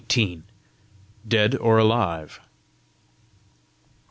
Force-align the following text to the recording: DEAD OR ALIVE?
DEAD 1.27 1.53
OR 1.59 1.77
ALIVE? 1.79 2.39